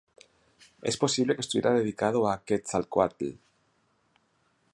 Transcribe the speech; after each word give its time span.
Es 0.81 0.97
posible 0.97 1.35
que 1.35 1.41
estuviera 1.41 1.69
dedicado 1.75 2.27
a 2.27 2.43
Quetzalcóatl. 2.43 3.35